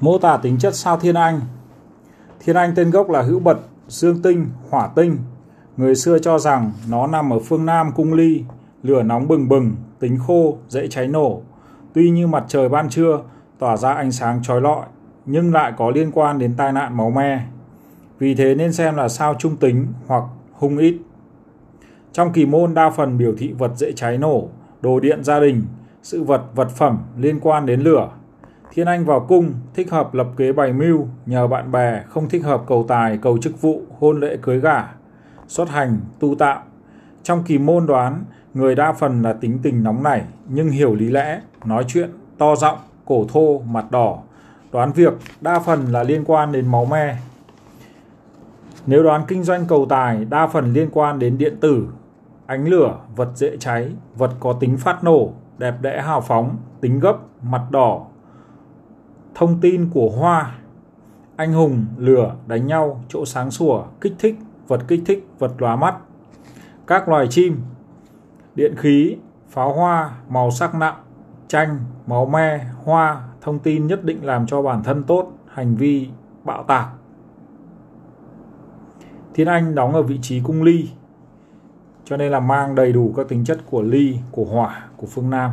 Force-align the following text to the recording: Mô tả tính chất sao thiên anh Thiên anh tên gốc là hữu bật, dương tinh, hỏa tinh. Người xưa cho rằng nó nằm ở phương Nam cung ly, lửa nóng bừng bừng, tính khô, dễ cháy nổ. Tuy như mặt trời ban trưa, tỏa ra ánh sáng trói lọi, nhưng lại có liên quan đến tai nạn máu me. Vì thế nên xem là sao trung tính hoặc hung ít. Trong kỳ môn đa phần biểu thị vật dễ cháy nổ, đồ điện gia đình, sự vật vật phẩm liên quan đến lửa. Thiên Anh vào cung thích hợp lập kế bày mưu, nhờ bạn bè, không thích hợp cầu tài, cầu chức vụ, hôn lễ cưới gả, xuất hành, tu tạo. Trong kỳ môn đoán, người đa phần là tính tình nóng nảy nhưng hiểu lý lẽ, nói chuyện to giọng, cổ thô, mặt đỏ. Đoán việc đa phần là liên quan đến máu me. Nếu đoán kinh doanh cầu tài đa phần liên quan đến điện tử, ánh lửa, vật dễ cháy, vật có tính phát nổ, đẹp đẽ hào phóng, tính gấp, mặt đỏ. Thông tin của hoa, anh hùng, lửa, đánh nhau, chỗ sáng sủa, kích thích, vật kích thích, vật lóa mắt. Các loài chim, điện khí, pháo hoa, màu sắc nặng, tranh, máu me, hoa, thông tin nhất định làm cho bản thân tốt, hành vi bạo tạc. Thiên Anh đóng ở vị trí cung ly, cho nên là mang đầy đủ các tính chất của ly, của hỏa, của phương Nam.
Mô 0.00 0.18
tả 0.18 0.36
tính 0.36 0.58
chất 0.58 0.74
sao 0.74 0.96
thiên 0.96 1.14
anh 1.14 1.40
Thiên 2.40 2.56
anh 2.56 2.72
tên 2.76 2.90
gốc 2.90 3.10
là 3.10 3.22
hữu 3.22 3.40
bật, 3.40 3.58
dương 3.88 4.22
tinh, 4.22 4.46
hỏa 4.70 4.88
tinh. 4.96 5.18
Người 5.76 5.94
xưa 5.94 6.18
cho 6.18 6.38
rằng 6.38 6.72
nó 6.90 7.06
nằm 7.06 7.32
ở 7.32 7.38
phương 7.38 7.66
Nam 7.66 7.92
cung 7.94 8.12
ly, 8.12 8.44
lửa 8.82 9.02
nóng 9.02 9.28
bừng 9.28 9.48
bừng, 9.48 9.72
tính 9.98 10.18
khô, 10.26 10.58
dễ 10.68 10.88
cháy 10.88 11.08
nổ. 11.08 11.42
Tuy 11.92 12.10
như 12.10 12.26
mặt 12.26 12.44
trời 12.48 12.68
ban 12.68 12.88
trưa, 12.88 13.20
tỏa 13.58 13.76
ra 13.76 13.92
ánh 13.92 14.12
sáng 14.12 14.42
trói 14.42 14.60
lọi, 14.60 14.86
nhưng 15.26 15.52
lại 15.52 15.72
có 15.76 15.90
liên 15.90 16.10
quan 16.12 16.38
đến 16.38 16.54
tai 16.56 16.72
nạn 16.72 16.96
máu 16.96 17.10
me. 17.10 17.46
Vì 18.18 18.34
thế 18.34 18.54
nên 18.54 18.72
xem 18.72 18.96
là 18.96 19.08
sao 19.08 19.34
trung 19.38 19.56
tính 19.56 19.86
hoặc 20.06 20.24
hung 20.52 20.78
ít. 20.78 20.98
Trong 22.12 22.32
kỳ 22.32 22.46
môn 22.46 22.74
đa 22.74 22.90
phần 22.90 23.18
biểu 23.18 23.34
thị 23.38 23.52
vật 23.52 23.72
dễ 23.76 23.92
cháy 23.92 24.18
nổ, 24.18 24.48
đồ 24.80 25.00
điện 25.00 25.24
gia 25.24 25.40
đình, 25.40 25.62
sự 26.02 26.22
vật 26.22 26.42
vật 26.54 26.68
phẩm 26.70 26.98
liên 27.18 27.40
quan 27.40 27.66
đến 27.66 27.80
lửa. 27.80 28.08
Thiên 28.72 28.86
Anh 28.86 29.04
vào 29.04 29.20
cung 29.20 29.52
thích 29.74 29.90
hợp 29.90 30.14
lập 30.14 30.26
kế 30.36 30.52
bày 30.52 30.72
mưu, 30.72 31.06
nhờ 31.26 31.46
bạn 31.46 31.72
bè, 31.72 32.02
không 32.08 32.28
thích 32.28 32.44
hợp 32.44 32.62
cầu 32.66 32.84
tài, 32.88 33.18
cầu 33.18 33.38
chức 33.38 33.62
vụ, 33.62 33.82
hôn 33.98 34.20
lễ 34.20 34.36
cưới 34.42 34.60
gả, 34.60 34.84
xuất 35.48 35.68
hành, 35.68 36.00
tu 36.20 36.34
tạo. 36.34 36.62
Trong 37.22 37.42
kỳ 37.42 37.58
môn 37.58 37.86
đoán, 37.86 38.24
người 38.54 38.74
đa 38.74 38.92
phần 38.92 39.22
là 39.22 39.32
tính 39.32 39.58
tình 39.62 39.84
nóng 39.84 40.02
nảy 40.02 40.22
nhưng 40.48 40.68
hiểu 40.68 40.94
lý 40.94 41.10
lẽ, 41.10 41.40
nói 41.64 41.84
chuyện 41.88 42.10
to 42.38 42.56
giọng, 42.56 42.78
cổ 43.04 43.26
thô, 43.32 43.58
mặt 43.58 43.90
đỏ. 43.90 44.18
Đoán 44.72 44.92
việc 44.92 45.12
đa 45.40 45.58
phần 45.58 45.92
là 45.92 46.02
liên 46.02 46.24
quan 46.24 46.52
đến 46.52 46.70
máu 46.70 46.84
me. 46.84 47.16
Nếu 48.86 49.02
đoán 49.02 49.22
kinh 49.28 49.42
doanh 49.42 49.66
cầu 49.66 49.86
tài 49.88 50.24
đa 50.24 50.46
phần 50.46 50.72
liên 50.72 50.88
quan 50.92 51.18
đến 51.18 51.38
điện 51.38 51.56
tử, 51.60 51.86
ánh 52.46 52.68
lửa, 52.68 52.98
vật 53.16 53.28
dễ 53.34 53.56
cháy, 53.56 53.92
vật 54.16 54.30
có 54.40 54.52
tính 54.52 54.76
phát 54.76 55.04
nổ, 55.04 55.32
đẹp 55.58 55.74
đẽ 55.80 56.02
hào 56.02 56.20
phóng, 56.20 56.56
tính 56.80 57.00
gấp, 57.00 57.16
mặt 57.42 57.62
đỏ. 57.70 58.06
Thông 59.40 59.60
tin 59.60 59.90
của 59.90 60.10
hoa, 60.10 60.58
anh 61.36 61.52
hùng, 61.52 61.86
lửa, 61.96 62.36
đánh 62.46 62.66
nhau, 62.66 63.04
chỗ 63.08 63.24
sáng 63.24 63.50
sủa, 63.50 63.84
kích 64.00 64.14
thích, 64.18 64.36
vật 64.68 64.80
kích 64.88 65.02
thích, 65.06 65.28
vật 65.38 65.52
lóa 65.58 65.76
mắt. 65.76 65.96
Các 66.86 67.08
loài 67.08 67.26
chim, 67.30 67.60
điện 68.54 68.74
khí, 68.76 69.16
pháo 69.48 69.72
hoa, 69.72 70.10
màu 70.28 70.50
sắc 70.50 70.74
nặng, 70.74 70.94
tranh, 71.48 71.78
máu 72.06 72.26
me, 72.26 72.64
hoa, 72.84 73.22
thông 73.40 73.58
tin 73.58 73.86
nhất 73.86 74.04
định 74.04 74.24
làm 74.24 74.46
cho 74.46 74.62
bản 74.62 74.82
thân 74.82 75.02
tốt, 75.02 75.32
hành 75.46 75.76
vi 75.76 76.08
bạo 76.44 76.62
tạc. 76.62 76.88
Thiên 79.34 79.46
Anh 79.46 79.74
đóng 79.74 79.94
ở 79.94 80.02
vị 80.02 80.18
trí 80.22 80.40
cung 80.40 80.62
ly, 80.62 80.88
cho 82.04 82.16
nên 82.16 82.32
là 82.32 82.40
mang 82.40 82.74
đầy 82.74 82.92
đủ 82.92 83.12
các 83.16 83.28
tính 83.28 83.44
chất 83.44 83.58
của 83.70 83.82
ly, 83.82 84.18
của 84.30 84.44
hỏa, 84.44 84.88
của 84.96 85.06
phương 85.06 85.30
Nam. 85.30 85.50